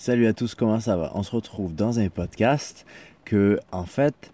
Salut 0.00 0.28
à 0.28 0.32
tous, 0.32 0.54
comment 0.54 0.78
ça 0.78 0.96
va? 0.96 1.10
On 1.16 1.24
se 1.24 1.32
retrouve 1.32 1.74
dans 1.74 1.98
un 1.98 2.08
podcast 2.08 2.86
que, 3.24 3.58
en 3.72 3.84
fait, 3.84 4.30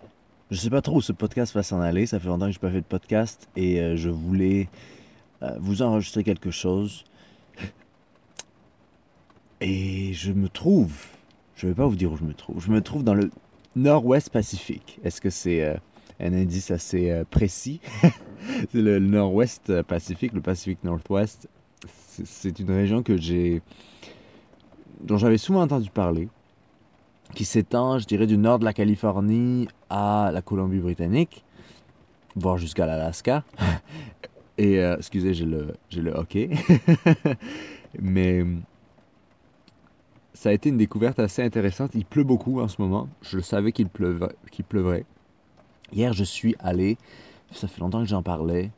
je 0.51 0.59
sais 0.59 0.69
pas 0.69 0.83
trop 0.83 0.97
où 0.97 1.01
ce 1.01 1.13
podcast 1.13 1.55
va 1.55 1.63
s'en 1.63 1.81
aller. 1.81 2.05
Ça 2.05 2.21
fait 2.21 2.29
longtemps 2.29 2.45
que 2.45 2.53
j'ai 2.53 2.59
pas 2.59 2.71
fait 2.71 2.83
de 2.83 2.87
podcast 2.87 3.49
et 3.57 3.81
euh, 3.81 3.97
je 3.97 4.11
voulais 4.11 4.69
euh, 5.43 5.57
vous 5.61 5.81
enregistrer 5.81 6.23
quelque 6.23 6.51
chose. 6.51 7.07
Et 9.63 10.13
je 10.13 10.33
me 10.33 10.51
trouve, 10.51 10.93
je 11.57 11.67
vais 11.67 11.75
pas 11.75 11.87
vous 11.87 11.97
dire 11.97 12.13
où 12.13 12.19
je 12.19 12.25
me 12.25 12.35
trouve, 12.35 12.63
je 12.63 12.71
me 12.71 12.83
trouve 12.83 13.03
dans 13.03 13.15
le 13.15 13.31
nord-ouest 13.75 14.29
Pacifique. 14.29 15.01
Est-ce 15.03 15.23
que 15.23 15.31
c'est 15.31 15.65
euh, 15.65 15.77
un 16.21 16.35
indice 16.35 16.73
assez 16.73 17.23
précis? 17.31 17.81
c'est 18.71 18.75
le, 18.75 18.99
nord-ouest 18.99 19.81
Pacifique, 19.81 20.35
le 20.35 20.43
Pacifique 20.43 20.85
Northwest. 20.85 21.49
C'est 21.87 22.61
une 22.61 22.71
région 22.71 23.03
que 23.03 23.17
j'ai 23.17 23.63
dont 25.03 25.17
j'avais 25.17 25.39
souvent 25.39 25.63
entendu 25.63 25.91
parler, 25.91 26.29
qui 27.35 27.45
s'étend, 27.45 27.99
je 27.99 28.07
dirais, 28.07 28.27
du 28.27 28.39
nord 28.39 28.59
de 28.59 28.65
la 28.65 28.73
Californie 28.73 29.69
à 29.91 30.31
la 30.33 30.43
Colombie-Britannique, 30.43 31.45
voire 32.37 32.59
jusqu'à 32.59 32.87
l'Alaska. 32.87 33.45
Et, 34.59 34.79
euh, 34.79 34.97
excusez, 34.97 35.35
j'ai 35.35 35.47
le, 35.47 35.75
le 35.97 36.13
hockey. 36.13 36.51
Mais 38.01 38.45
ça 40.33 40.51
a 40.51 40.53
été 40.53 40.69
une 40.69 40.77
découverte 40.77 41.19
assez 41.19 41.43
intéressante. 41.43 41.93
Il 41.95 42.05
pleut 42.05 42.23
beaucoup 42.23 42.61
en 42.61 42.69
ce 42.69 42.81
moment. 42.81 43.09
Je 43.23 43.41
savais 43.41 43.73
qu'il 43.73 43.89
pleuvrait, 43.89 44.35
qu'il 44.51 44.65
pleuvrait. 44.65 45.05
Hier, 45.93 46.13
je 46.13 46.25
suis 46.25 46.55
allé, 46.59 46.99
ça 47.51 47.67
fait 47.67 47.81
longtemps 47.81 48.01
que 48.01 48.09
j'en 48.09 48.23
parlais, 48.23 48.71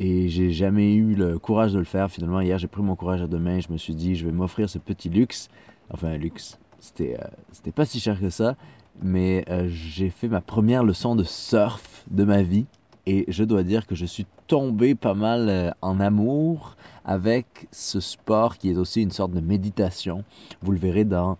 et 0.00 0.30
j'ai 0.30 0.50
jamais 0.50 0.94
eu 0.94 1.14
le 1.14 1.38
courage 1.38 1.74
de 1.74 1.78
le 1.78 1.84
faire. 1.84 2.10
Finalement, 2.10 2.40
hier, 2.40 2.58
j'ai 2.58 2.68
pris 2.68 2.82
mon 2.82 2.96
courage 2.96 3.20
à 3.20 3.26
deux 3.26 3.38
mains. 3.38 3.60
Je 3.60 3.70
me 3.70 3.76
suis 3.76 3.94
dit, 3.94 4.16
je 4.16 4.24
vais 4.24 4.32
m'offrir 4.32 4.68
ce 4.70 4.78
petit 4.78 5.10
luxe. 5.10 5.50
Enfin, 5.92 6.16
luxe. 6.16 6.58
C'était 6.80 7.18
euh, 7.20 7.70
pas 7.72 7.84
si 7.84 8.00
cher 8.00 8.18
que 8.18 8.30
ça. 8.30 8.56
Mais 9.02 9.44
euh, 9.50 9.68
j'ai 9.68 10.08
fait 10.08 10.28
ma 10.28 10.40
première 10.40 10.84
leçon 10.84 11.14
de 11.14 11.22
surf 11.22 12.04
de 12.10 12.24
ma 12.24 12.42
vie. 12.42 12.64
Et 13.04 13.26
je 13.28 13.44
dois 13.44 13.62
dire 13.62 13.86
que 13.86 13.94
je 13.94 14.06
suis 14.06 14.24
tombé 14.46 14.94
pas 14.94 15.12
mal 15.12 15.48
euh, 15.50 15.70
en 15.82 16.00
amour 16.00 16.76
avec 17.04 17.68
ce 17.70 18.00
sport 18.00 18.56
qui 18.56 18.70
est 18.70 18.78
aussi 18.78 19.02
une 19.02 19.10
sorte 19.10 19.32
de 19.32 19.40
méditation. 19.40 20.24
Vous 20.62 20.72
le 20.72 20.78
verrez 20.78 21.04
dans 21.04 21.36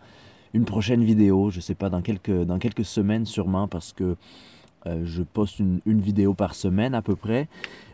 une 0.53 0.66
prochaine 0.66 1.03
vidéo. 1.03 1.48
Je 1.48 1.61
sais 1.61 1.75
pas, 1.75 1.88
dans 1.88 2.03
quelques, 2.03 2.44
dans 2.44 2.58
quelques 2.58 2.84
semaines 2.84 3.25
sûrement, 3.25 3.69
parce 3.69 3.94
que 3.94 4.16
euh, 4.86 5.03
je 5.05 5.23
poste 5.23 5.59
une, 5.59 5.81
vidéo 6.00 6.34
par 6.34 6.55
semaine 6.55 6.95
à 6.95 7.03
peu 7.03 7.17
près 7.17 7.48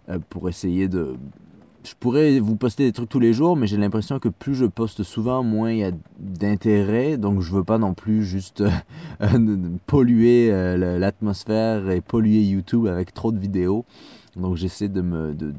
euh, 0.09 0.19
pour 0.29 0.49
essayer 0.49 0.89
de... 0.89 1.17
Je 1.85 1.95
pourrais 1.99 2.41
vous 2.41 2.57
poster 2.57 2.85
des 2.85 2.93
trucs 2.93 3.09
tous 3.09 3.21
les 3.21 3.33
jours, 3.33 3.57
mais 3.57 3.69
j'ai 3.69 3.77
l'impression 3.77 4.19
que 4.19 4.29
plus 4.29 4.57
je 4.57 4.67
poste 4.67 5.05
souvent, 5.05 5.45
moins 5.45 5.71
il 5.71 5.79
y 5.79 5.85
a 5.85 5.93
d'intérêt. 6.19 7.17
Donc 7.17 7.41
je 7.41 7.53
veux 7.53 7.63
pas 7.63 7.79
non 7.79 7.95
plus 7.95 8.25
juste 8.25 8.65
euh, 9.21 9.77
polluer 9.87 10.51
l'atmosphère 10.77 11.89
et 11.91 12.01
polluer 12.01 12.43
YouTube 12.43 12.87
avec 12.87 13.15
trop 13.15 13.31
de 13.31 13.39
vidéos. 13.39 13.85
Donc 14.35 14.57
j'essaie 14.57 14.89
de 14.89 15.01
me 15.01 15.33
de- 15.33 15.53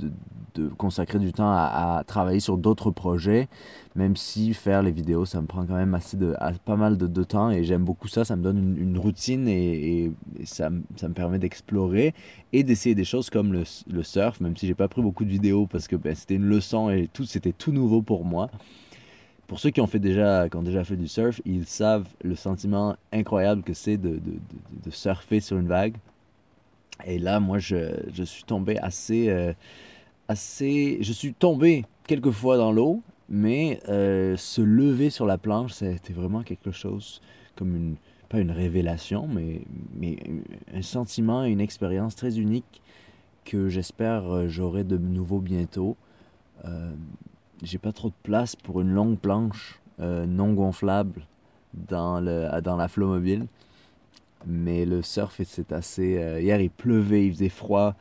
de 0.60 0.68
consacrer 0.70 1.20
du 1.20 1.32
temps 1.32 1.52
à, 1.52 2.04
travailler 2.06 2.40
sur 2.40 2.58
d'autres 2.58 2.92
projets, 2.92 3.48
même 3.96 4.16
si 4.16 4.54
faire 4.54 4.84
les 4.84 4.92
vidéos, 4.92 5.26
ça 5.26 5.42
me 5.42 5.48
prend 5.48 5.66
quand 5.66 5.76
même 5.76 5.94
assez 5.94 6.18
de, 6.18 6.36
pas 6.66 6.76
mal 6.76 6.98
de, 6.98 7.24
temps 7.24 7.50
et 7.50 7.64
j'aime 7.64 7.84
beaucoup 7.84 8.08
ça. 8.08 8.26
Ça 8.26 8.36
me 8.36 8.44
donne 8.44 8.78
une, 8.78 8.98
routine 8.98 9.48
et, 9.48 10.12
ça, 10.44 10.70
me- 10.70 10.84
permet 11.14 11.40
d'explorer 11.40 12.14
et 12.54 12.64
d'essayer 12.64 12.96
des 12.96 13.06
choses 13.06 13.30
comme 13.30 13.54
le, 13.54 14.04
surf, 14.04 14.40
même 14.40 14.56
si 14.56 14.68
j'ai 14.68 14.76
pas 14.76 14.88
pris 14.88 15.02
beaucoup 15.02 15.26
de 15.26 15.30
vidéos 15.30 15.68
parce 15.68 15.88
que 15.88 15.96
ben, 15.96 16.16
c'était 16.16 16.36
une 16.36 16.48
leçon 16.48 16.90
et 16.90 17.08
tout, 17.08 17.26
c'était 17.26 17.54
tout 17.54 17.72
nouveau 17.72 18.02
pour 18.02 18.26
moi. 18.26 18.50
Pour 19.48 19.62
ceux 19.62 19.70
qui 19.70 19.80
ont, 19.80 19.88
fait 19.88 20.00
déjà, 20.00 20.50
qui 20.50 20.58
ont 20.58 20.62
déjà 20.62 20.84
fait 20.84 20.98
du 20.98 21.08
surf, 21.08 21.42
ils 21.46 21.66
savent 21.66 22.08
le 22.22 22.36
sentiment 22.36 22.98
incroyable 23.14 23.64
que 23.64 23.74
c'est 23.74 23.96
de, 23.96 24.20
surfer 24.90 25.40
sur 25.40 25.58
une 25.58 25.68
vague. 25.68 25.96
Et 27.06 27.18
là, 27.18 27.40
moi, 27.40 27.58
je, 27.58 27.94
je 28.12 28.24
suis 28.24 28.44
tombé 28.44 28.78
assez, 28.80 29.30
euh, 29.30 29.54
assez... 30.28 30.98
Je 31.02 31.14
suis 31.14 31.34
tombé 31.34 31.86
quelques 32.06 32.32
fois 32.32 32.58
dans 32.58 32.72
l'eau, 32.72 33.02
mais 33.30 33.80
euh, 33.90 34.38
se 34.38 34.62
lever 34.62 35.10
sur 35.10 35.26
la 35.26 35.38
planche, 35.38 35.74
c'était 35.74 36.14
vraiment 36.14 36.44
quelque 36.44 36.72
chose 36.72 37.22
comme 37.56 37.76
une... 37.76 37.96
Pas 38.30 38.40
une 38.42 38.52
révélation, 38.52 39.26
mais, 39.26 39.62
mais 39.96 40.18
un 40.74 40.82
sentiment, 40.82 41.46
une 41.46 41.62
expérience 41.62 42.14
très 42.14 42.40
unique 42.40 42.82
que 43.46 43.70
j'espère 43.70 44.30
euh, 44.30 44.48
j'aurai 44.50 44.84
de 44.84 44.98
nouveau 44.98 45.40
bientôt. 45.40 45.96
Euh, 46.66 46.92
j'ai 47.64 47.78
pas 47.78 47.94
trop 47.94 48.10
de 48.10 48.14
place 48.24 48.58
pour 48.58 48.82
une 48.82 48.90
longue 48.90 49.18
planche 49.18 49.80
non 50.00 50.54
gonflable 50.54 51.26
dans, 51.74 52.20
le, 52.20 52.62
dans 52.62 52.76
la 52.76 52.88
flot-mobile. 52.88 53.48
Mais 54.46 54.86
le 54.86 55.02
surf, 55.02 55.42
c'est 55.44 55.72
assez... 55.72 56.40
hier, 56.42 56.62
il 56.62 56.70
pleuvait, 56.70 57.26
il 57.26 57.34
faisait 57.34 57.50
froid. 57.50 57.96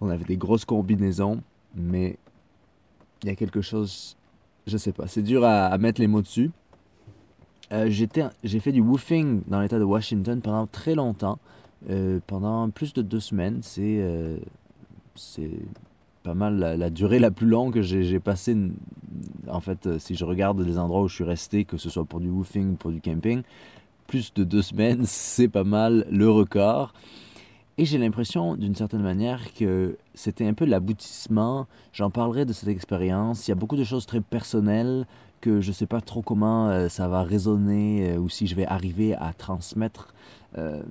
On 0.00 0.08
avait 0.08 0.24
des 0.24 0.36
grosses 0.36 0.64
combinaisons. 0.64 1.42
Mais 1.78 2.16
il 3.22 3.28
y 3.28 3.32
a 3.32 3.36
quelque 3.36 3.60
chose... 3.60 4.16
Je 4.66 4.76
sais 4.76 4.92
pas. 4.92 5.06
C'est 5.06 5.22
dur 5.22 5.44
à, 5.44 5.76
mettre 5.78 6.00
les 6.00 6.06
mots 6.06 6.20
dessus. 6.20 6.50
Euh, 7.72 7.90
j'ai 7.90 8.60
fait 8.60 8.72
du 8.72 8.80
woofing 8.80 9.42
dans 9.46 9.60
l'état 9.60 9.78
de 9.78 9.84
Washington 9.84 10.40
pendant 10.40 10.66
très 10.66 10.94
longtemps. 10.94 11.38
Euh, 11.90 12.18
pendant 12.26 12.68
plus 12.70 12.92
de 12.92 13.02
deux 13.02 13.20
semaines. 13.20 13.60
C'est... 13.62 13.98
euh, 14.00 14.36
c'est 15.14 15.50
pas 16.22 16.34
mal 16.34 16.58
la, 16.58 16.76
la 16.76 16.90
durée 16.90 17.18
la 17.18 17.30
plus 17.30 17.46
longue 17.46 17.74
que 17.74 17.82
j'ai 17.82 18.04
j'ai 18.04 18.20
passé. 18.20 18.56
En 19.48 19.60
fait, 19.60 19.98
si 19.98 20.14
je 20.14 20.24
regarde 20.24 20.60
les 20.60 20.78
endroits 20.78 21.02
où 21.02 21.08
je 21.08 21.14
suis 21.14 21.24
resté, 21.24 21.64
que 21.64 21.76
ce 21.76 21.90
soit 21.90 22.04
pour 22.04 22.20
du 22.20 22.28
woofing 22.28 22.72
ou 22.72 22.74
pour 22.74 22.90
du 22.90 23.00
camping, 23.00 23.42
plus 24.08 24.34
de 24.34 24.42
deux 24.42 24.62
semaines, 24.62 25.02
c'est 25.04 25.48
pas 25.48 25.64
mal 25.64 26.06
le 26.10 26.28
record. 26.28 26.92
Et 27.76 27.84
j'ai 27.84 27.98
l'impression, 27.98 28.56
d'une 28.56 28.74
certaine 28.74 29.02
manière, 29.02 29.54
que 29.54 29.96
c'était 30.18 30.48
un 30.48 30.52
peu 30.52 30.64
l'aboutissement. 30.64 31.68
J'en 31.92 32.10
parlerai 32.10 32.44
de 32.44 32.52
cette 32.52 32.68
expérience. 32.68 33.46
Il 33.46 33.52
y 33.52 33.52
a 33.52 33.54
beaucoup 33.54 33.76
de 33.76 33.84
choses 33.84 34.04
très 34.04 34.20
personnelles 34.20 35.06
que 35.40 35.60
je 35.60 35.70
sais 35.70 35.86
pas 35.86 36.00
trop 36.00 36.22
comment 36.22 36.68
euh, 36.68 36.88
ça 36.88 37.06
va 37.06 37.22
résonner 37.22 38.10
euh, 38.10 38.18
ou 38.18 38.28
si 38.28 38.48
je 38.48 38.56
vais 38.56 38.66
arriver 38.66 39.14
à 39.14 39.32
transmettre 39.32 40.12
euh, 40.56 40.82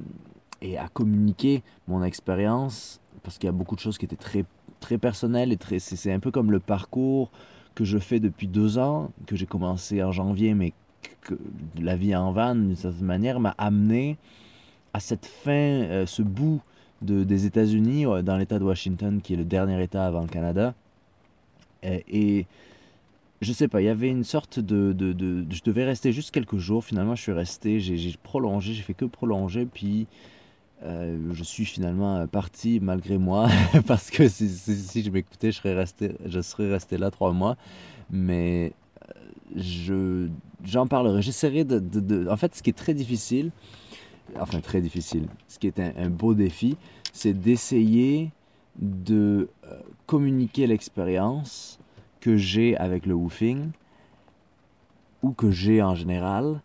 et 0.61 0.77
à 0.77 0.88
communiquer 0.88 1.61
mon 1.89 2.03
expérience 2.03 3.01
parce 3.23 3.38
qu'il 3.38 3.47
y 3.47 3.49
a 3.49 3.51
beaucoup 3.51 3.75
de 3.75 3.81
choses 3.81 3.97
qui 3.97 4.05
étaient 4.05 4.15
très 4.15 4.45
très 4.79 4.97
personnelles 4.97 5.51
et 5.51 5.57
très 5.57 5.79
c'est 5.79 6.13
un 6.13 6.21
peu 6.21 6.31
comme 6.31 6.49
le 6.49 6.61
parcours 6.61 7.29
que 7.75 7.83
je 7.83 7.97
fais 7.97 8.21
depuis 8.21 8.47
deux 8.47 8.77
ans 8.77 9.11
que 9.25 9.35
j'ai 9.35 9.45
commencé 9.45 10.01
en 10.01 10.13
janvier 10.13 10.53
mais 10.53 10.71
que 11.19 11.38
la 11.77 11.97
vie 11.97 12.15
en 12.15 12.31
van 12.31 12.55
d'une 12.55 12.77
certaine 12.77 13.05
manière 13.05 13.41
m'a 13.41 13.55
amené 13.57 14.17
à 14.94 15.01
cette 15.01 15.25
fin 15.25 16.05
ce 16.05 16.21
bout 16.21 16.61
de, 17.02 17.24
des 17.24 17.46
États-Unis 17.46 18.06
euh, 18.06 18.22
dans 18.22 18.38
l'État 18.38 18.59
de 18.59 18.63
Washington 18.63 19.22
qui 19.22 19.34
est 19.34 19.38
le 19.38 19.46
dernier 19.46 19.81
État 19.84 20.06
avant 20.06 20.22
le 20.22 20.28
Canada 20.28 20.74
Euh, 21.85 22.00
et 22.09 22.46
je 23.41 23.53
sais 23.53 23.68
pas, 23.68 23.81
il 23.81 23.85
y 23.85 23.90
avait 23.90 24.09
une 24.09 24.24
sorte 24.24 24.59
de, 24.59 24.94
de, 24.94 25.46
Je 25.52 25.62
devais 25.63 25.86
rester 25.86 26.12
juste 26.12 26.31
quelques 26.31 26.57
jours. 26.57 26.84
Finalement, 26.84 27.16
je 27.16 27.22
suis 27.22 27.31
resté, 27.31 27.80
j'ai 27.80 28.16
prolongé, 28.24 28.74
j'ai 28.74 28.81
fait 28.81 28.96
que 28.96 29.06
prolonger. 29.06 29.68
Puis 29.68 30.07
euh, 30.84 31.18
je 31.34 31.44
suis 31.44 31.66
finalement 31.66 32.28
parti 32.28 32.80
malgré 32.81 33.18
moi. 33.18 33.47
parce 33.88 34.09
que 34.12 34.28
si, 34.28 35.03
je 35.03 35.09
m'écoutais, 35.12 35.52
je 35.52 35.57
serais 35.57 35.75
resté, 35.75 36.13
je 36.25 36.41
serais 36.41 36.72
resté 36.72 36.97
là 36.97 37.12
trois 37.12 37.34
mois. 37.34 37.57
Mais 38.12 38.74
je, 39.56 40.28
j'en 40.66 40.88
parlerai. 40.88 41.22
J'essaierai 41.22 41.63
de, 41.63 41.80
de- 41.80 42.28
En 42.30 42.38
fait, 42.38 42.56
ce 42.56 42.63
qui 42.63 42.69
est 42.69 42.74
très 42.78 42.94
difficile, 42.94 43.52
enfin 44.39 44.59
très 44.59 44.81
difficile, 44.81 45.27
ce 45.47 45.59
qui 45.59 45.67
est 45.67 45.79
un, 45.79 46.09
beau 46.09 46.33
défi, 46.33 46.77
c'est 47.13 47.33
d'essayer 47.33 48.31
de 48.77 49.49
euh, 49.65 49.79
communiquer 50.05 50.67
l'expérience 50.67 51.79
que 52.19 52.38
j'ai 52.38 52.77
avec 52.77 53.05
le 53.05 53.13
woofing 53.13 53.71
ou 55.23 55.31
que 55.31 55.51
j'ai 55.51 55.81
en 55.81 55.95
général 55.95 56.62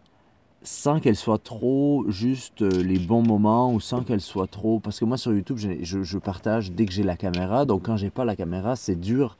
sans 0.62 1.00
qu'elle 1.00 1.16
soit 1.16 1.42
trop 1.42 2.04
juste 2.08 2.62
euh, 2.62 2.82
les 2.82 2.98
bons 2.98 3.22
moments 3.22 3.72
ou 3.72 3.80
sans 3.80 4.02
qu'elle 4.02 4.20
soit 4.20 4.46
trop 4.46 4.78
parce 4.78 5.00
que 5.00 5.04
moi 5.04 5.16
sur 5.16 5.32
YouTube 5.32 5.58
je, 5.58 6.02
je 6.02 6.18
partage 6.18 6.72
dès 6.72 6.86
que 6.86 6.92
j'ai 6.92 7.02
la 7.02 7.16
caméra. 7.16 7.64
Donc 7.64 7.86
quand 7.86 7.96
j'ai 7.96 8.10
pas 8.10 8.24
la 8.24 8.36
caméra 8.36 8.76
c'est 8.76 8.96
dur 9.00 9.36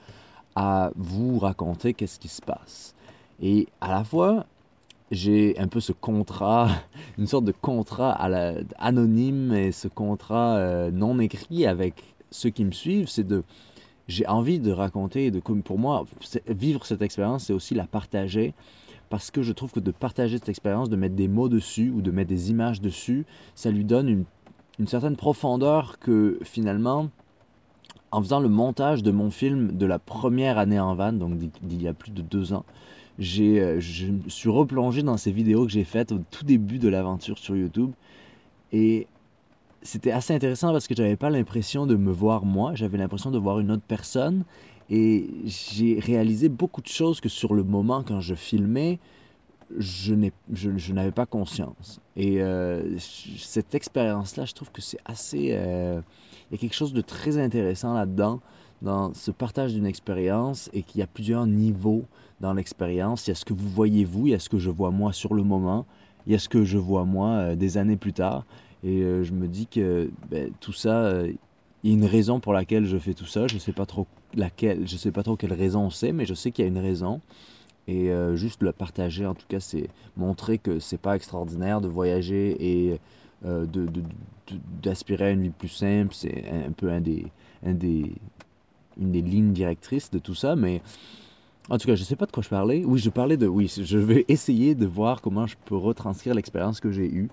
à 0.55 0.91
vous 0.97 1.39
raconter 1.39 1.95
qu'est-ce 1.95 2.19
qui 2.19 2.29
se 2.29 2.43
passe. 2.43 2.95
Et 3.41 3.69
à 3.81 3.91
la 3.91 4.05
fois 4.05 4.47
j'ai 5.13 5.57
un 5.59 5.69
peu 5.69 5.79
ce 5.79 5.93
contrat 5.93 6.69
une 7.19 7.27
sorte 7.27 7.45
de 7.45 7.53
contrat 7.53 8.13
anonyme 8.79 9.55
et 9.55 9.71
ce 9.71 9.87
contrat 9.87 10.57
euh, 10.57 10.91
non 10.91 11.21
écrit 11.21 11.67
avec 11.67 12.03
ceux 12.31 12.51
qui 12.51 12.65
me 12.65 12.73
suivent. 12.73 13.09
C'est 13.09 13.27
de 13.27 13.45
j'ai 14.09 14.27
envie 14.27 14.59
de 14.59 14.73
raconter, 14.73 15.31
de, 15.31 15.39
pour 15.39 15.79
moi, 15.79 16.05
vivre 16.49 16.85
cette 16.85 17.03
expérience, 17.03 17.45
c'est 17.45 17.53
aussi 17.53 17.75
la 17.75 17.87
partager, 17.87 18.53
parce 19.11 19.31
que 19.31 19.43
je 19.43 19.53
trouve 19.53 19.73
que 19.73 19.81
de 19.81 19.93
partager 19.93 20.39
cette 20.39 20.49
expérience, 20.49 20.89
de 20.89 20.97
mettre 20.97 21.15
des 21.15 21.29
mots 21.29 21.49
dessus 21.49 21.91
ou 21.91 22.03
de 22.03 22.11
mettre 22.11 22.29
des 22.29 22.51
images 22.51 22.81
dessus, 22.81 23.25
ça 23.55 23.71
lui 23.71 23.85
donne 23.85 24.09
une, 24.09 24.25
une 24.81 24.89
certaine 24.89 25.17
profondeur 25.17 25.99
que 25.99 26.39
finalement, 26.43 27.11
en 28.11 28.21
faisant 28.21 28.41
le 28.41 28.49
montage 28.49 29.03
de 29.03 29.11
mon 29.13 29.31
film 29.31 29.73
de 29.73 29.87
la 29.87 29.99
première 29.99 30.59
année 30.59 30.81
en 30.81 30.95
van, 30.95 31.13
donc 31.13 31.39
d'il 31.39 31.83
y 31.83 31.89
a 31.89 31.95
plus 31.95 32.11
de 32.11 32.23
deux 32.23 32.53
ans, 32.53 32.65
j'ai, 33.19 33.61
euh, 33.61 33.81
je 33.81 34.07
me 34.07 34.29
suis 34.29 34.49
replongé 34.49 35.03
dans 35.03 35.17
ces 35.17 35.33
vidéos 35.33 35.65
que 35.67 35.73
j'ai 35.73 35.85
faites 35.85 36.13
au 36.13 36.19
tout 36.31 36.45
début 36.45 36.79
de 36.79 36.89
l'aventure 36.89 37.39
sur 37.39 37.57
YouTube. 37.57 37.93
Et 38.73 39.07
c'était 39.83 40.13
assez 40.13 40.35
intéressant 40.35 40.73
parce 40.73 40.87
que 40.87 40.95
j'avais 40.95 41.17
pas 41.17 41.31
l'impression 41.31 41.87
de 41.87 41.97
me 41.97 42.13
voir 42.13 42.45
moi, 42.45 42.75
j'avais 42.75 42.99
l'impression 42.99 43.31
de 43.31 43.39
voir 43.39 43.61
une 43.61 43.71
autre 43.71 43.83
personne. 43.87 44.45
Et 44.91 45.31
j'ai 45.45 45.99
réalisé 45.99 46.49
beaucoup 46.49 46.83
de 46.83 46.89
choses 46.89 47.21
que 47.21 47.29
sur 47.29 47.55
le 47.55 47.63
moment, 47.63 48.03
quand 48.03 48.21
je 48.21 48.35
filmais, 48.35 48.99
je, 49.79 50.15
n'ai, 50.15 50.33
je, 50.53 50.93
n'avais 50.93 51.13
pas 51.13 51.27
conscience. 51.27 52.01
Et 52.17 52.43
euh, 52.43 52.99
cette 52.99 53.75
expérience-là, 53.75 54.45
je 54.45 54.53
trouve 54.53 54.71
que 54.71 54.83
c'est 54.83 54.99
assez... 55.05 55.51
Euh, 55.53 56.01
il 56.51 56.57
y 56.57 56.59
a 56.59 56.61
quelque 56.61 56.75
chose 56.75 56.93
de 56.93 57.01
très 57.01 57.39
intéressant 57.39 57.95
là-dedans, 57.95 58.41
dans 58.83 59.15
ce 59.15 59.31
partage 59.31 59.73
d'une 59.73 59.87
expérience, 59.87 60.69
et 60.73 60.83
qu'il 60.83 61.01
y 61.01 61.03
a 61.03 61.07
plusieurs 61.07 61.47
niveaux 61.47 62.05
dans 62.41 62.53
l'expérience. 62.53 63.27
Il 63.27 63.31
y 63.31 63.33
a 63.33 63.35
ce 63.35 63.45
que 63.45 63.55
vous 63.55 63.69
voyez 63.69 64.05
vous, 64.05 64.27
il 64.27 64.31
y 64.31 64.35
a 64.35 64.39
ce 64.39 64.49
que 64.49 64.59
je 64.59 64.71
vois 64.71 64.91
moi 64.91 65.13
sur 65.13 65.35
le 65.35 65.43
moment, 65.43 65.87
il 66.27 66.33
y 66.33 66.35
a 66.35 66.39
ce 66.39 66.49
que 66.49 66.65
je 66.65 66.79
vois 66.79 67.05
moi 67.05 67.29
euh, 67.29 67.55
des 67.57 67.79
années 67.79 67.97
plus 67.97 68.13
tard. 68.13 68.45
Et 68.85 68.99
je 68.99 69.33
me 69.33 69.47
dis 69.47 69.69
que 69.69 70.11
ben, 70.29 70.51
tout 70.59 70.73
ça, 70.73 71.23
il 71.85 71.91
y 71.91 71.93
a 71.93 71.97
une 71.97 72.05
raison 72.05 72.41
pour 72.41 72.53
laquelle 72.53 72.85
je 72.85 72.97
fais 72.99 73.15
tout 73.15 73.27
ça. 73.27 73.47
Je 73.47 73.55
ne 73.55 73.61
sais 73.61 73.73
pas 73.73 73.87
trop 73.87 74.09
laquelle, 74.35 74.89
je 74.89 74.97
sais 74.97 75.13
pas 75.13 75.23
trop 75.23 75.37
quelle 75.37 75.53
raison 75.53 75.89
c'est, 75.89 76.11
mais 76.13 76.27
je 76.27 76.35
sais 76.35 76.51
qu'il 76.51 76.65
y 76.65 76.67
a 76.67 76.69
une 76.69 76.79
raison. 76.79 77.21
Et 77.89 78.11
euh, 78.11 78.37
juste 78.37 78.63
le 78.63 78.73
partager, 78.73 79.27
en 79.27 79.35
tout 79.35 79.47
cas, 79.49 79.61
c'est 79.61 79.89
montrer 80.17 80.59
que 80.59 80.79
c'est 80.79 81.01
pas 81.01 81.17
extraordinaire 81.17 81.81
de 81.81 81.89
voyager 81.89 82.57
et 82.61 83.01
euh, 83.45 83.67
de, 83.67 83.89
d'aspirer 84.83 85.27
à 85.27 85.31
une 85.31 85.43
vie 85.43 85.51
plus 85.51 85.69
simple. 85.69 86.15
C'est 86.15 86.45
un, 86.49 86.71
peu 86.71 86.91
un 86.91 87.01
des, 87.01 87.27
un 87.65 87.75
des, 87.75 88.13
une 89.01 89.13
des 89.13 89.23
lignes 89.23 89.53
directrices 89.53 90.11
de 90.11 90.19
tout 90.19 90.35
ça. 90.35 90.57
Mais 90.57 90.83
en 91.69 91.79
tout 91.79 91.87
cas, 91.87 91.95
je 91.95 92.05
sais 92.05 92.17
pas 92.17 92.27
de 92.27 92.33
quoi 92.33 92.43
je 92.43 92.49
parlais. 92.49 92.85
Oui, 92.85 92.99
je 92.99 93.11
parlais 93.11 93.37
de. 93.37 93.47
Oui, 93.47 93.73
je 93.83 93.99
vais 93.99 94.25
essayer 94.29 94.75
de 94.75 94.87
voir 94.87 95.21
comment 95.21 95.47
je 95.47 95.57
peux 95.65 95.77
retranscrire 95.77 96.35
l'expérience 96.35 96.81
que 96.81 96.91
j'ai 96.91 97.11
eue 97.13 97.29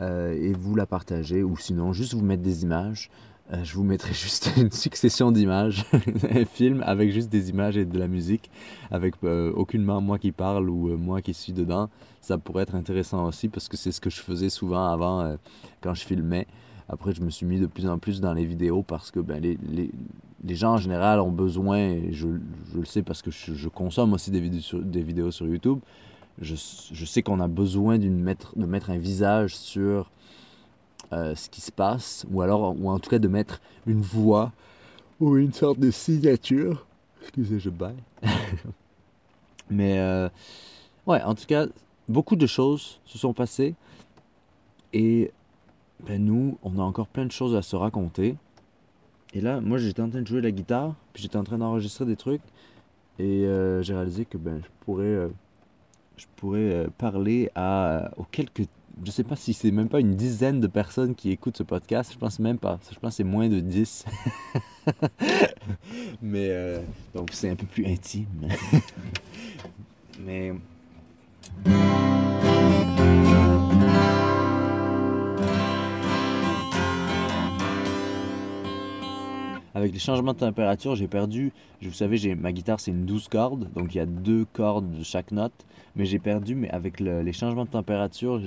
euh, 0.00 0.32
et 0.32 0.52
vous 0.52 0.74
la 0.74 0.86
partager. 0.86 1.42
Ou 1.42 1.56
sinon, 1.56 1.92
juste 1.92 2.14
vous 2.14 2.24
mettre 2.24 2.42
des 2.42 2.62
images. 2.62 3.10
Euh, 3.52 3.64
je 3.64 3.74
vous 3.74 3.82
mettrai 3.82 4.12
juste 4.14 4.50
une 4.56 4.70
succession 4.70 5.32
d'images, 5.32 5.84
un 6.30 6.44
film 6.44 6.82
avec 6.86 7.10
juste 7.10 7.30
des 7.30 7.50
images 7.50 7.76
et 7.76 7.84
de 7.84 7.98
la 7.98 8.06
musique, 8.06 8.50
avec 8.90 9.14
euh, 9.24 9.52
aucunement 9.52 10.00
moi 10.00 10.18
qui 10.18 10.32
parle 10.32 10.70
ou 10.70 10.90
euh, 10.90 10.96
moi 10.96 11.20
qui 11.20 11.34
suis 11.34 11.52
dedans. 11.52 11.88
Ça 12.20 12.38
pourrait 12.38 12.62
être 12.62 12.74
intéressant 12.74 13.26
aussi 13.26 13.48
parce 13.48 13.68
que 13.68 13.76
c'est 13.76 13.92
ce 13.92 14.00
que 14.00 14.10
je 14.10 14.20
faisais 14.20 14.50
souvent 14.50 14.86
avant 14.86 15.36
quand 15.80 15.94
je 15.94 16.04
filmais. 16.04 16.46
Après, 16.92 17.14
je 17.14 17.22
me 17.22 17.30
suis 17.30 17.46
mis 17.46 17.60
de 17.60 17.66
plus 17.66 17.86
en 17.86 17.98
plus 17.98 18.20
dans 18.20 18.34
les 18.34 18.44
vidéos 18.44 18.82
parce 18.82 19.12
que 19.12 19.20
ben, 19.20 19.40
les, 19.40 19.56
les, 19.62 19.92
les 20.42 20.54
gens 20.56 20.72
en 20.72 20.78
général 20.78 21.20
ont 21.20 21.30
besoin, 21.30 21.78
et 21.78 22.12
je, 22.12 22.26
je 22.72 22.78
le 22.78 22.84
sais 22.84 23.02
parce 23.02 23.22
que 23.22 23.30
je, 23.30 23.68
consomme 23.68 24.12
aussi 24.12 24.32
des 24.32 24.40
vidéos 24.40 24.60
sur, 24.60 24.80
des 24.80 25.02
vidéos 25.02 25.30
sur 25.30 25.46
YouTube, 25.46 25.78
je, 26.40 26.56
je 26.56 27.04
sais 27.04 27.22
qu'on 27.22 27.38
a 27.38 27.46
besoin 27.46 27.96
mettre, 27.98 28.58
de 28.58 28.66
mettre 28.66 28.90
un 28.90 28.98
visage 28.98 29.54
sur 29.56 30.10
euh, 31.12 31.36
ce 31.36 31.48
qui 31.48 31.60
se 31.60 31.70
passe, 31.70 32.26
ou 32.32 32.42
alors, 32.42 32.74
ou 32.76 32.90
en 32.90 32.98
tout 32.98 33.10
cas 33.10 33.20
de 33.20 33.28
mettre 33.28 33.60
une 33.86 34.00
voix 34.00 34.52
ou 35.20 35.36
une 35.36 35.52
sorte 35.52 35.78
de 35.78 35.92
signature. 35.92 36.86
Excusez, 37.22 37.60
je 37.60 37.70
baille. 37.70 38.02
Mais 39.70 40.00
euh, 40.00 40.28
ouais, 41.06 41.22
en 41.22 41.36
tout 41.36 41.46
cas, 41.46 41.66
beaucoup 42.08 42.34
de 42.34 42.46
choses 42.48 42.98
se 43.04 43.16
sont 43.16 43.32
passées 43.32 43.76
et 44.92 45.30
ben, 46.06 46.24
nous, 46.24 46.58
on 46.62 46.78
a 46.78 46.82
encore 46.82 47.08
plein 47.08 47.26
de 47.26 47.32
choses 47.32 47.54
à 47.54 47.62
se 47.62 47.76
raconter. 47.76 48.36
Et 49.34 49.40
là, 49.40 49.60
moi, 49.60 49.78
j'étais 49.78 50.02
en 50.02 50.10
train 50.10 50.22
de 50.22 50.26
jouer 50.26 50.40
la 50.40 50.50
guitare, 50.50 50.94
puis 51.12 51.22
j'étais 51.22 51.36
en 51.36 51.44
train 51.44 51.58
d'enregistrer 51.58 52.04
des 52.04 52.16
trucs, 52.16 52.42
et 53.18 53.44
euh, 53.46 53.82
j'ai 53.82 53.94
réalisé 53.94 54.24
que 54.24 54.38
ben, 54.38 54.60
je 54.62 54.68
pourrais, 54.84 55.28
je 56.16 56.26
pourrais 56.36 56.88
parler 56.98 57.50
à, 57.54 58.10
aux 58.16 58.24
quelques 58.24 58.66
je 59.04 59.10
sais 59.10 59.24
pas 59.24 59.36
si 59.36 59.54
c'est 59.54 59.70
même 59.70 59.88
pas 59.88 60.00
une 60.00 60.14
dizaine 60.14 60.60
de 60.60 60.66
personnes 60.66 61.14
qui 61.14 61.30
écoutent 61.30 61.56
ce 61.56 61.62
podcast. 61.62 62.12
Je 62.12 62.18
pense 62.18 62.38
même 62.38 62.58
pas. 62.58 62.78
Je 62.92 62.98
pense 62.98 63.10
que 63.10 63.16
c'est 63.16 63.24
moins 63.24 63.48
de 63.48 63.60
10. 63.60 64.04
Mais 66.22 66.48
euh, 66.50 66.80
donc 67.14 67.30
c'est 67.32 67.48
un 67.48 67.56
peu 67.56 67.66
plus 67.66 67.86
intime. 67.86 68.26
Mais 70.20 70.52
avec 79.80 79.92
les 79.92 79.98
changements 79.98 80.32
de 80.32 80.38
température, 80.38 80.94
j'ai 80.94 81.08
perdu, 81.08 81.52
vous 81.82 81.92
savez, 81.92 82.16
j'ai 82.16 82.34
ma 82.34 82.52
guitare 82.52 82.80
c'est 82.80 82.90
une 82.90 83.06
12 83.06 83.28
cordes, 83.28 83.68
donc 83.74 83.94
il 83.94 83.98
y 83.98 84.00
a 84.00 84.06
deux 84.06 84.46
cordes 84.52 84.98
de 84.98 85.02
chaque 85.02 85.32
note, 85.32 85.52
mais 85.96 86.04
j'ai 86.04 86.18
perdu, 86.18 86.54
mais 86.54 86.70
avec 86.70 87.00
les 87.00 87.32
changements 87.32 87.64
de 87.64 87.70
température, 87.70 88.40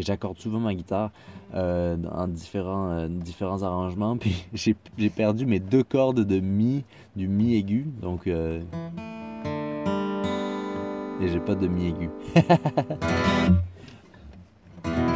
j'accorde 0.00 0.38
souvent 0.38 0.60
ma 0.60 0.74
guitare 0.74 1.10
euh, 1.54 1.96
en 2.10 2.28
différents, 2.28 2.90
euh, 2.90 3.08
différents 3.08 3.62
arrangements, 3.62 4.16
puis 4.16 4.46
j'ai 4.54 5.10
perdu 5.10 5.46
mes 5.46 5.60
deux 5.60 5.84
cordes 5.84 6.20
de 6.20 6.40
mi, 6.40 6.84
du 7.14 7.28
mi 7.28 7.56
aigu, 7.56 7.86
donc... 8.02 8.26
Euh, 8.26 8.62
et 11.20 11.28
j'ai 11.28 11.40
pas 11.40 11.54
de 11.54 11.68
mi 11.68 11.86
aigu. 11.86 12.10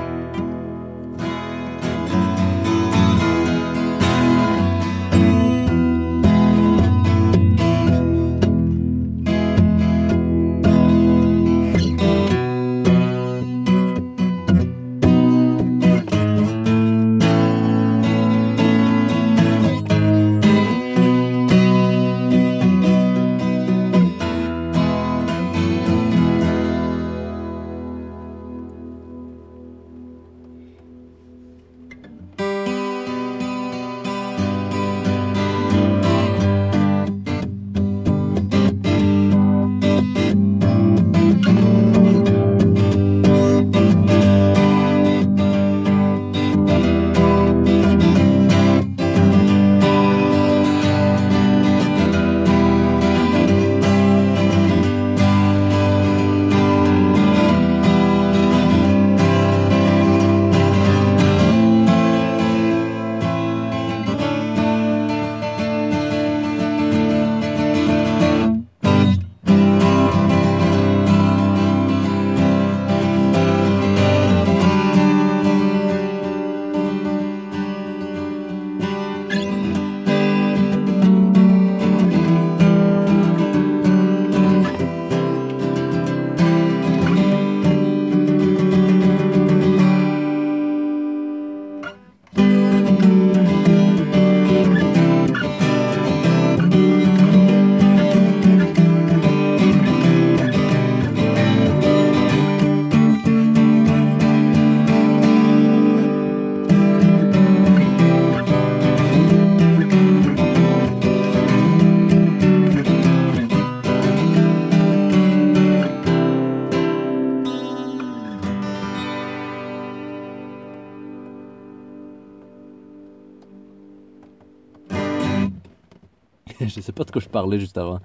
je 126.75 126.81
sais 126.81 126.93
pas 126.93 127.05
de 127.05 127.11
quoi 127.11 127.21
je 127.21 127.29
parlais 127.29 127.59
juste 127.59 127.79
avant. 127.79 128.01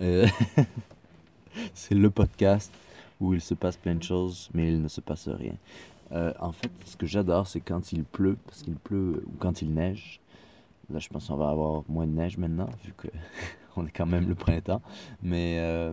Euh, 0.00 0.26
c'est 1.74 1.94
le 1.94 2.10
podcast 2.10 2.72
où 3.20 3.34
il 3.34 3.40
se 3.40 3.54
passe 3.54 3.76
plein 3.76 3.94
de 3.94 4.02
choses, 4.02 4.50
mais 4.54 4.72
il 4.72 4.82
ne 4.82 4.88
se 4.88 5.00
passe 5.00 5.28
rien. 5.28 5.54
Euh, 6.12 6.32
en 6.38 6.52
fait, 6.52 6.70
ce 6.84 6.96
que 6.96 7.06
j'adore, 7.06 7.46
c'est 7.46 7.60
quand 7.60 7.92
il 7.92 8.04
pleut, 8.04 8.36
parce 8.46 8.62
qu'il 8.62 8.76
pleut, 8.76 9.24
ou 9.26 9.32
quand 9.38 9.62
il 9.62 9.72
neige. 9.72 10.20
Là, 10.90 10.98
je 10.98 11.08
pense 11.08 11.26
qu'on 11.26 11.36
va 11.36 11.48
avoir 11.48 11.82
moins 11.88 12.06
de 12.06 12.12
neige 12.12 12.38
maintenant, 12.38 12.68
vu 12.84 12.92
qu'on 13.72 13.86
est 13.86 13.90
quand 13.90 14.06
même 14.06 14.28
le 14.28 14.34
printemps. 14.34 14.82
Mais 15.22 15.58
euh, 15.58 15.92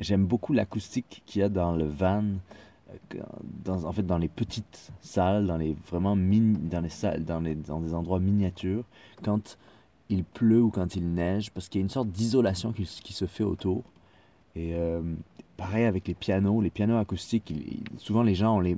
j'aime 0.00 0.26
beaucoup 0.26 0.52
l'acoustique 0.52 1.22
qu'il 1.26 1.40
y 1.40 1.42
a 1.42 1.48
dans 1.48 1.74
le 1.74 1.86
van, 1.86 2.24
dans, 3.64 3.84
en 3.84 3.92
fait, 3.92 4.02
dans 4.02 4.18
les 4.18 4.28
petites 4.28 4.92
salles, 5.00 5.46
dans 5.46 5.56
les 5.56 5.76
vraiment 5.88 6.16
dans 6.16 6.80
les 6.80 6.88
salles, 6.88 7.24
dans, 7.24 7.40
les, 7.40 7.54
dans 7.54 7.80
des 7.80 7.94
endroits 7.94 8.20
miniatures, 8.20 8.84
quand 9.22 9.56
il 10.10 10.24
pleut 10.24 10.60
ou 10.60 10.70
quand 10.70 10.96
il 10.96 11.14
neige, 11.14 11.50
parce 11.52 11.68
qu'il 11.68 11.80
y 11.80 11.82
a 11.82 11.84
une 11.84 11.90
sorte 11.90 12.08
d'isolation 12.08 12.72
qui, 12.72 12.84
se 12.84 13.26
fait 13.26 13.44
autour. 13.44 13.84
Et 14.56 14.74
euh, 14.74 15.00
pareil 15.56 15.84
avec 15.84 16.08
les 16.08 16.14
pianos, 16.14 16.60
les 16.60 16.70
pianos 16.70 16.96
acoustiques, 16.96 17.54
souvent 17.96 18.22
les 18.22 18.34
gens 18.34 18.56
on 18.56 18.60
les, 18.60 18.76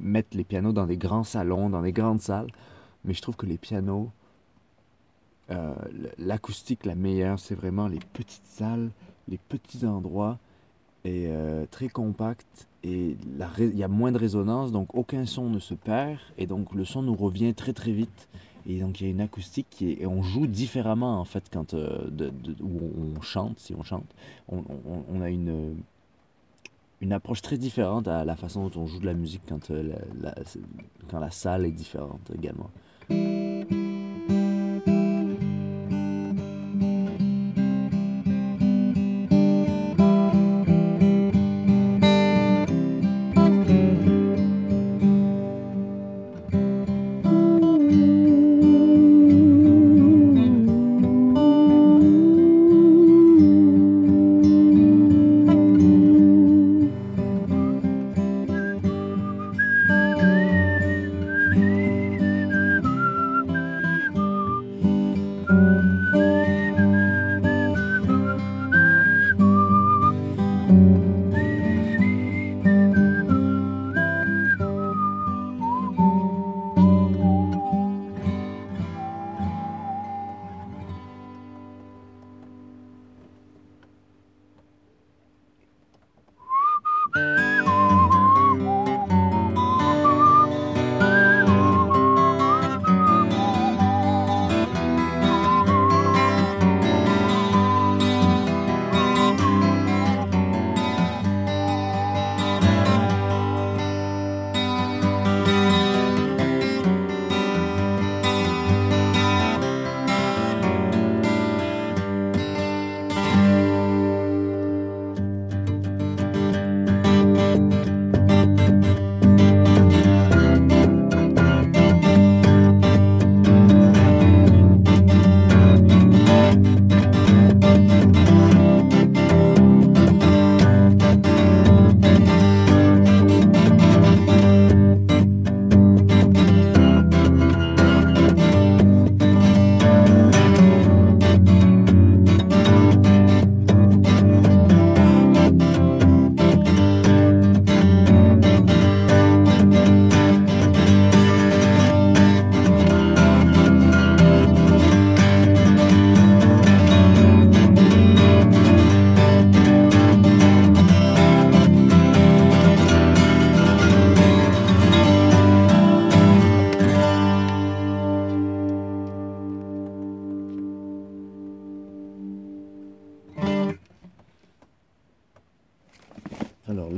mettent 0.00 0.34
les 0.34 0.44
pianos 0.44 0.72
dans 0.72 0.86
des 0.86 0.96
grands 0.96 1.24
salons, 1.24 1.70
dans 1.70 1.82
des 1.82 1.92
grandes 1.92 2.20
salles, 2.20 2.50
mais 3.04 3.14
je 3.14 3.22
trouve 3.22 3.36
que 3.36 3.46
les 3.46 3.56
pianos, 3.56 4.10
euh, 5.50 5.74
l'acoustique 6.18 6.84
la 6.84 6.94
meilleure, 6.94 7.38
c'est 7.38 7.54
vraiment 7.54 7.88
les 7.88 8.00
petites 8.12 8.46
salles, 8.46 8.90
les 9.28 9.38
petits 9.38 9.86
endroits, 9.86 10.38
et 11.04 11.26
euh, 11.28 11.66
très 11.70 11.88
compact, 11.88 12.66
et 12.82 13.16
il 13.58 13.78
y 13.78 13.84
a 13.84 13.88
moins 13.88 14.12
de 14.12 14.18
résonance, 14.18 14.72
donc 14.72 14.94
aucun 14.94 15.26
son 15.26 15.48
ne 15.48 15.58
se 15.58 15.74
perd, 15.74 16.18
et 16.36 16.46
donc 16.46 16.74
le 16.74 16.84
son 16.84 17.02
nous 17.02 17.14
revient 17.14 17.54
très 17.54 17.72
très 17.72 17.92
vite. 17.92 18.28
Et 18.66 18.80
donc 18.80 19.00
il 19.00 19.04
y 19.04 19.06
a 19.08 19.10
une 19.10 19.20
acoustique 19.20 19.66
qui 19.70 19.92
et 20.00 20.06
on 20.06 20.22
joue 20.22 20.46
différemment 20.46 21.20
en 21.20 21.24
fait 21.24 21.44
quand 21.52 21.74
euh, 21.74 22.08
de, 22.10 22.32
où 22.60 22.80
on 23.16 23.20
chante, 23.20 23.58
si 23.58 23.74
on 23.74 23.82
chante, 23.82 24.06
on, 24.48 25.20
a 25.20 25.28
une 25.28 25.76
une 27.00 27.12
approche 27.12 27.42
très 27.42 27.58
différente 27.58 28.08
à 28.08 28.24
la 28.24 28.36
façon 28.36 28.68
dont 28.68 28.80
on 28.82 28.86
joue 28.86 29.00
de 29.00 29.06
la 29.06 29.12
musique 29.12 29.42
quand, 29.46 29.70
euh, 29.70 29.94
quand 31.10 31.18
la 31.18 31.30
salle 31.30 31.66
est 31.66 31.72
différente 31.72 32.30
également. 32.34 32.70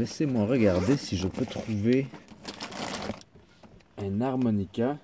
Laissez-moi 0.06 0.46
regarder 0.46 0.96
si 0.96 1.16
je 1.16 1.26
peux 1.26 1.44
trouver 1.44 2.06
un 3.98 4.20
harmonica 4.20 4.98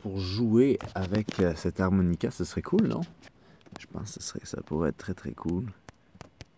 pour 0.00 0.18
jouer 0.18 0.78
avec 0.94 1.40
euh, 1.40 1.52
cet 1.56 1.78
harmonica. 1.78 2.30
Ce 2.30 2.44
serait 2.44 2.62
cool, 2.62 2.86
non? 2.86 3.02
Je 3.78 3.84
pense 3.92 4.14
que 4.14 4.22
serait, 4.22 4.40
ça 4.44 4.62
pourrait 4.62 4.88
être 4.88 4.96
très 4.96 5.12
très 5.12 5.32
cool. 5.32 5.66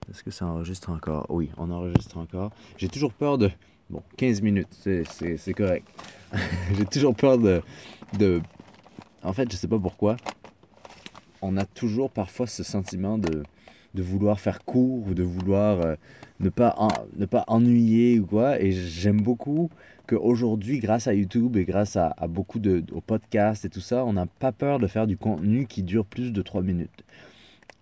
Est-ce 0.08 0.22
que 0.22 0.30
ça 0.30 0.46
enregistre 0.46 0.90
encore? 0.90 1.26
Oui, 1.28 1.50
on 1.56 1.72
enregistre 1.72 2.18
encore. 2.18 2.52
J'ai 2.76 2.88
toujours 2.88 3.12
peur 3.12 3.36
de... 3.36 3.50
Bon, 3.90 4.04
15 4.16 4.40
minutes, 4.40 4.68
c'est 4.80 5.54
correct. 5.54 5.88
J'ai 6.76 6.86
toujours 6.86 7.16
peur 7.16 7.36
de. 7.36 7.62
En 9.24 9.32
fait, 9.32 9.50
je 9.50 9.56
sais 9.56 9.66
pas 9.66 9.80
pourquoi. 9.80 10.16
On 11.42 11.56
a 11.56 11.66
toujours 11.66 12.12
parfois 12.12 12.46
ce 12.46 12.62
sentiment 12.62 13.18
de, 13.18 13.42
de 13.98 14.02
vouloir 14.02 14.40
faire 14.40 14.64
court 14.64 15.06
ou 15.08 15.14
de 15.14 15.22
vouloir... 15.22 15.80
Euh, 15.80 15.94
ne 16.40 16.50
pas, 16.50 16.76
ne 17.16 17.26
pas 17.26 17.44
ennuyer 17.48 18.20
ou 18.20 18.26
quoi. 18.26 18.60
Et 18.60 18.72
j'aime 18.72 19.20
beaucoup 19.20 19.70
qu'aujourd'hui, 20.06 20.78
grâce 20.78 21.06
à 21.06 21.14
YouTube 21.14 21.56
et 21.56 21.64
grâce 21.64 21.96
à, 21.96 22.14
beaucoup 22.28 22.58
de 22.58 22.84
podcasts 23.06 23.64
et 23.64 23.68
tout 23.68 23.80
ça, 23.80 24.04
on 24.04 24.12
n'a 24.12 24.26
pas 24.26 24.52
peur 24.52 24.78
de 24.78 24.86
faire 24.86 25.06
du 25.06 25.16
contenu 25.16 25.66
qui 25.66 25.82
dure 25.82 26.04
plus 26.04 26.32
de 26.32 26.42
3 26.42 26.62
minutes. 26.62 27.04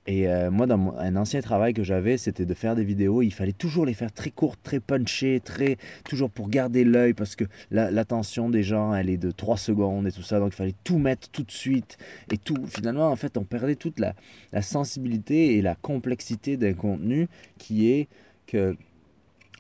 Et 0.07 0.29
euh, 0.29 0.51
moi, 0.53 0.67
dans 0.67 0.95
un 0.99 1.17
ancien 1.17 1.41
travail 1.41 1.75
que 1.75 1.83
j'avais, 1.83 2.17
c'était 2.17 2.47
de 2.47 2.55
faire 2.55 2.77
des 2.77 2.85
vidéos. 2.85 3.23
Il 3.23 3.33
fallait 3.33 3.53
toujours 3.53 3.85
les 3.85 3.95
faire 3.95 4.13
très 4.13 4.31
courtes, 4.31 4.61
très 4.63 4.79
punchées, 4.79 5.41
très, 5.41 5.79
toujours 6.05 6.31
pour 6.31 6.49
garder 6.49 6.85
l'œil 6.85 7.13
parce 7.13 7.35
que 7.35 7.45
l'attention 7.71 8.49
des 8.49 8.63
gens, 8.63 8.95
elle 8.95 9.11
est 9.11 9.17
de 9.17 9.33
3 9.33 9.57
secondes 9.57 10.07
et 10.07 10.13
tout 10.13 10.23
ça. 10.23 10.39
Donc, 10.39 10.53
il 10.53 10.57
fallait 10.57 10.75
tout 10.85 10.99
mettre 10.99 11.29
tout 11.31 11.43
de 11.43 11.51
suite. 11.51 11.99
Et 12.31 12.39
tout, 12.39 12.67
finalement, 12.67 13.09
en 13.09 13.17
fait, 13.17 13.37
on 13.37 13.45
perdait 13.45 13.75
toute 13.75 13.99
la, 13.99 14.15
sensibilité 14.63 15.57
et 15.57 15.63
la 15.63 15.75
complexité 15.75 16.57
d'un 16.57 16.73
contenu 16.73 17.29
qui 17.59 17.91
est 17.91 18.09
que 18.47 18.77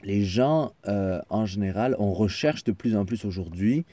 les 0.04 0.22
gens, 0.22 0.72
euh, 0.86 1.20
en 1.28 1.44
général, 1.44 1.96
on 1.98 2.12
recherche 2.12 2.62
de 2.64 2.72
plus 2.72 2.96
en 2.96 3.04
plus 3.04 3.24
aujourd'hui 3.24 3.84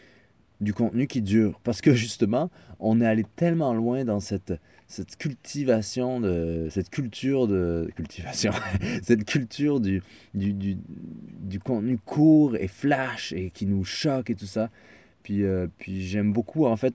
du 0.63 0.73
contenu 0.73 1.07
qui 1.07 1.21
dure. 1.21 1.59
Parce 1.63 1.81
que 1.81 1.93
justement, 1.93 2.49
on 2.79 3.01
est 3.01 3.05
allé 3.05 3.25
tellement 3.35 3.73
loin 3.73 4.03
dans 4.05 4.19
cette, 4.19 4.53
cette 4.87 5.15
cultivation, 5.17 6.19
de, 6.19 6.67
cette 6.69 6.89
culture 6.89 7.47
de... 7.47 7.89
Cultivation. 7.95 8.51
cette 9.03 9.25
culture 9.25 9.79
du, 9.79 10.01
du, 10.33 10.53
du, 10.53 10.77
du, 11.41 11.59
contenu 11.59 11.97
court 11.97 12.55
et 12.55 12.67
flash 12.67 13.33
et 13.33 13.49
qui 13.49 13.65
nous 13.65 13.83
choque 13.83 14.29
et 14.29 14.35
tout 14.35 14.45
ça. 14.45 14.69
Puis, 15.23 15.43
euh, 15.43 15.67
puis 15.77 16.05
j'aime 16.05 16.33
beaucoup, 16.33 16.65
en 16.65 16.75
fait, 16.75 16.93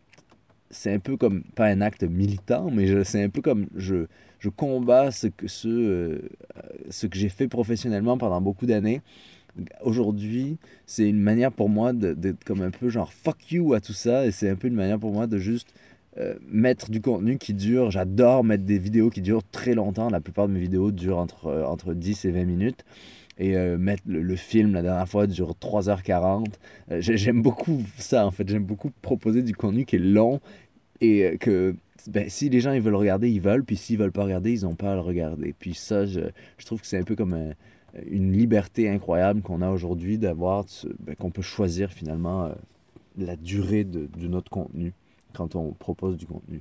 c'est 0.70 0.92
un 0.92 0.98
peu 0.98 1.16
comme, 1.16 1.42
pas 1.54 1.66
un 1.66 1.80
acte 1.80 2.02
militant, 2.02 2.70
mais 2.70 3.04
c'est 3.04 3.22
un 3.22 3.30
peu 3.30 3.40
comme 3.40 3.66
je, 3.74 4.06
je 4.38 4.48
combats 4.48 5.10
ce 5.10 5.28
que, 5.28 5.48
ce, 5.48 5.68
euh, 5.68 6.18
ce 6.90 7.06
que 7.06 7.18
j'ai 7.18 7.28
fait 7.28 7.48
professionnellement 7.48 8.18
pendant 8.18 8.40
beaucoup 8.40 8.66
d'années. 8.66 9.00
Aujourd'hui, 9.82 10.58
c'est 10.86 11.08
une 11.08 11.20
manière 11.20 11.52
pour 11.52 11.68
moi 11.68 11.92
d'être 11.92 12.44
comme 12.44 12.62
un 12.62 12.70
peu 12.70 12.88
genre 12.88 13.12
fuck 13.12 13.50
you 13.52 13.74
à 13.74 13.80
tout 13.80 13.92
ça, 13.92 14.26
et 14.26 14.30
c'est 14.30 14.48
un 14.48 14.56
peu 14.56 14.68
une 14.68 14.74
manière 14.74 14.98
pour 14.98 15.12
moi 15.12 15.26
de 15.26 15.38
juste 15.38 15.68
euh, 16.18 16.34
mettre 16.48 16.90
du 16.90 17.00
contenu 17.00 17.38
qui 17.38 17.54
dure. 17.54 17.90
J'adore 17.90 18.44
mettre 18.44 18.64
des 18.64 18.78
vidéos 18.78 19.10
qui 19.10 19.20
durent 19.20 19.44
très 19.44 19.74
longtemps. 19.74 20.10
La 20.10 20.20
plupart 20.20 20.48
de 20.48 20.52
mes 20.52 20.60
vidéos 20.60 20.90
durent 20.90 21.18
entre, 21.18 21.46
euh, 21.46 21.64
entre 21.64 21.94
10 21.94 22.24
et 22.24 22.30
20 22.30 22.44
minutes 22.44 22.84
et 23.38 23.56
euh, 23.56 23.78
mettre 23.78 24.02
le, 24.06 24.36
film 24.36 24.74
la 24.74 24.82
dernière 24.82 25.08
fois 25.08 25.26
dure 25.26 25.54
3h40. 25.60 26.46
Euh, 26.90 27.00
j'aime 27.00 27.42
beaucoup 27.42 27.82
ça 27.96 28.26
en 28.26 28.30
fait, 28.30 28.48
j'aime 28.48 28.64
beaucoup 28.64 28.90
proposer 29.02 29.42
du 29.42 29.54
contenu 29.54 29.84
qui 29.84 29.96
est 29.96 30.00
long 30.00 30.40
et 31.00 31.36
que 31.38 31.74
ben, 32.08 32.28
si 32.28 32.48
les 32.48 32.60
gens 32.60 32.72
ils 32.72 32.80
veulent 32.80 32.96
regarder, 32.96 33.30
ils 33.30 33.40
veulent, 33.40 33.64
puis 33.64 33.76
s'ils 33.76 33.98
veulent 33.98 34.12
pas 34.12 34.24
regarder, 34.24 34.52
ils 34.52 34.64
n'ont 34.64 34.74
pas 34.74 34.92
à 34.92 34.94
le 34.94 35.00
regarder. 35.00 35.54
Puis 35.56 35.74
ça, 35.74 36.06
je, 36.06 36.20
je 36.58 36.66
trouve 36.66 36.80
que 36.80 36.86
c'est 36.86 36.98
un 36.98 37.04
peu 37.04 37.14
comme 37.14 37.54
une 38.06 38.32
liberté 38.32 38.88
incroyable 38.88 39.42
qu'on 39.42 39.62
a 39.62 39.70
aujourd'hui 39.70 40.18
d'avoir, 40.18 40.64
ben, 41.00 41.16
qu'on 41.16 41.30
peut 41.30 41.42
choisir 41.42 41.90
finalement 41.92 42.52
la 43.16 43.36
durée 43.36 43.84
de, 43.84 44.08
notre 44.26 44.50
contenu 44.50 44.92
quand 45.34 45.56
on 45.56 45.72
propose 45.72 46.16
du 46.16 46.26
contenu. 46.26 46.60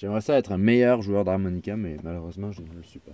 J'aimerais 0.00 0.22
ça 0.22 0.38
être 0.38 0.52
un 0.52 0.58
meilleur 0.58 1.02
joueur 1.02 1.24
d'harmonica, 1.24 1.76
mais 1.76 1.98
malheureusement, 2.02 2.52
je 2.52 2.62
ne 2.62 2.72
le 2.74 2.82
suis 2.82 3.00
pas. 3.00 3.12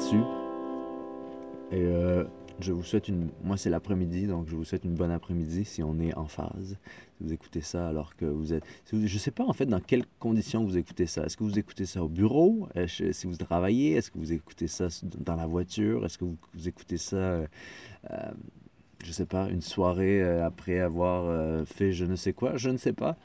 Là-dessus. 0.00 0.22
Et 1.72 1.82
euh, 1.82 2.24
je 2.60 2.72
vous 2.72 2.82
souhaite 2.82 3.08
une. 3.08 3.28
Moi, 3.44 3.56
c'est 3.56 3.70
l'après-midi, 3.70 4.26
donc 4.26 4.48
je 4.48 4.56
vous 4.56 4.64
souhaite 4.64 4.84
une 4.84 4.94
bonne 4.94 5.10
après-midi 5.10 5.64
si 5.64 5.82
on 5.82 5.98
est 6.00 6.14
en 6.14 6.26
phase. 6.26 6.76
Vous 7.20 7.32
écoutez 7.32 7.60
ça 7.60 7.88
alors 7.88 8.16
que 8.16 8.24
vous 8.24 8.52
êtes. 8.52 8.64
je 8.92 9.18
sais 9.18 9.30
pas 9.30 9.44
en 9.44 9.52
fait 9.52 9.66
dans 9.66 9.80
quelles 9.80 10.06
conditions 10.18 10.64
vous 10.64 10.76
écoutez 10.78 11.06
ça. 11.06 11.24
Est-ce 11.24 11.36
que 11.36 11.44
vous 11.44 11.58
écoutez 11.58 11.86
ça 11.86 12.02
au 12.02 12.08
bureau? 12.08 12.68
Si 12.86 13.26
vous 13.26 13.36
travaillez 13.36 13.92
Est-ce 13.92 14.10
que 14.10 14.18
vous 14.18 14.32
écoutez 14.32 14.68
ça 14.68 14.88
dans 15.02 15.36
la 15.36 15.46
voiture? 15.46 16.04
Est-ce 16.04 16.18
que 16.18 16.24
vous, 16.24 16.68
écoutez 16.68 16.96
ça, 16.96 17.16
euh, 17.16 17.46
euh, 18.10 18.30
je 19.04 19.12
sais 19.12 19.26
pas, 19.26 19.48
une 19.50 19.60
soirée 19.60 20.22
euh, 20.22 20.46
après 20.46 20.80
avoir 20.80 21.66
fait 21.66 21.92
je 21.92 22.06
ne 22.06 22.16
sais 22.16 22.32
quoi? 22.32 22.56
Je 22.56 22.70
ne 22.70 22.78
sais 22.78 22.94
pas. 22.94 23.16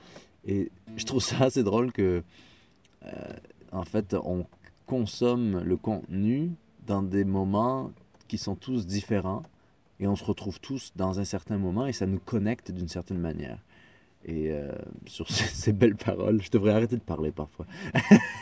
Et 0.46 0.72
je 0.98 1.06
trouve 1.06 1.24
ça 1.24 1.46
assez 1.46 1.64
drôle 1.64 1.92
que. 1.92 2.22
en 3.72 3.84
fait, 3.84 4.14
on 4.14 4.46
consomme 4.86 5.62
le 5.64 5.78
contenu 5.78 6.52
dans 6.86 7.04
des 7.04 7.24
moments 7.24 7.92
qui 8.28 8.38
sont 8.38 8.56
tous 8.56 8.86
différents 8.86 9.44
et 10.00 10.08
on 10.08 10.16
se 10.16 10.24
retrouve 10.24 10.60
tous 10.60 10.92
dans 10.96 11.20
un 11.20 11.26
certain 11.26 11.58
moment 11.58 11.88
et 11.88 11.94
ça 11.94 12.06
nous 12.06 12.20
connecte 12.20 12.72
d'une 12.72 12.88
certaine 12.88 13.20
manière. 13.20 13.60
Et 14.26 14.52
euh, 14.52 14.72
sur 15.06 15.30
ces, 15.30 15.72
belles 15.74 15.96
paroles, 15.96 16.42
je 16.42 16.50
devrais 16.50 16.72
arrêter 16.72 16.98
de 16.98 17.02
parler 17.02 17.32
parfois. 17.32 17.68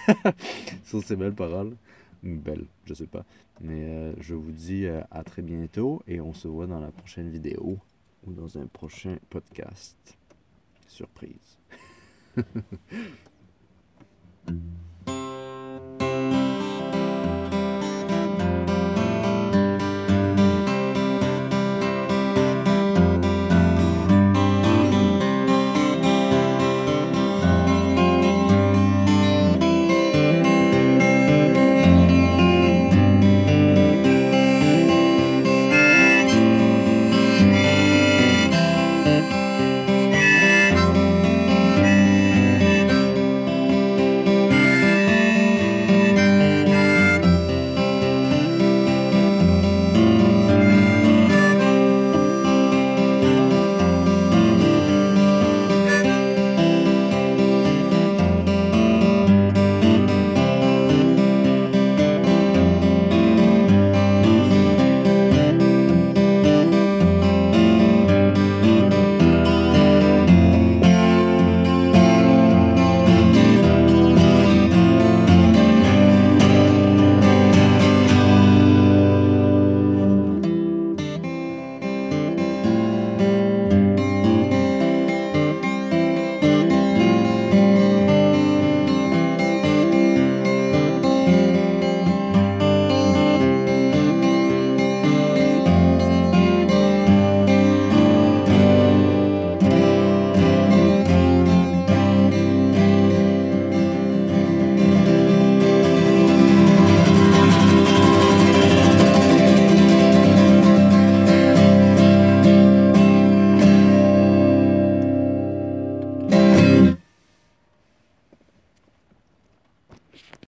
sur 0.83 1.03
ces 1.03 1.15
belles 1.15 1.33
paroles, 1.33 1.75
belles, 2.23 2.65
je 2.85 2.93
sais 2.93 3.07
pas. 3.07 3.25
Mais 3.61 3.83
euh, 3.83 4.13
je 4.19 4.33
vous 4.33 4.51
dis 4.51 4.85
euh, 4.85 5.01
à 5.11 5.23
très 5.23 5.41
bientôt 5.41 6.01
et 6.07 6.21
on 6.21 6.33
se 6.33 6.47
voit 6.47 6.67
dans 6.67 6.79
la 6.79 6.91
prochaine 6.91 7.29
vidéo 7.29 7.77
ou 8.25 8.33
dans 8.33 8.57
un 8.57 8.65
prochain 8.67 9.17
podcast. 9.29 10.17
Surprise. 10.87 11.57